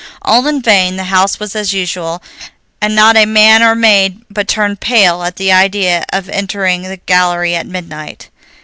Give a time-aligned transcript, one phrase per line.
[0.23, 2.23] All in vain; the house was as usual,
[2.81, 6.97] and not a man or maid but turned pale at the idea of entering the
[6.97, 8.29] gallery at midnight.